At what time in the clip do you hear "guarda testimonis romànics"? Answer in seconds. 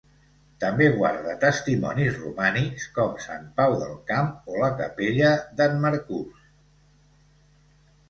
0.95-2.89